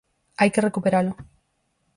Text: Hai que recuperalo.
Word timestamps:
Hai 0.41 0.49
que 0.53 0.65
recuperalo. 0.67 1.13